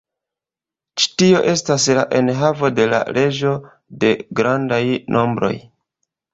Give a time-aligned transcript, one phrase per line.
[1.01, 3.55] Ĉi tio estas la enhavo de la leĝo
[4.07, 4.83] de grandaj
[5.17, 5.55] nombroj.